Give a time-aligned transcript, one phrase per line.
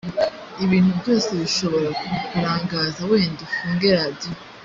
[0.65, 4.31] ibintu byose bishobora kukurangaza wenda ufunge radiyo